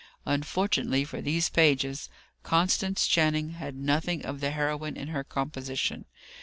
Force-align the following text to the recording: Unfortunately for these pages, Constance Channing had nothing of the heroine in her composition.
Unfortunately 0.25 1.03
for 1.03 1.21
these 1.21 1.47
pages, 1.51 2.09
Constance 2.41 3.05
Channing 3.05 3.49
had 3.51 3.75
nothing 3.75 4.25
of 4.25 4.39
the 4.39 4.49
heroine 4.49 4.97
in 4.97 5.09
her 5.09 5.23
composition. 5.23 6.05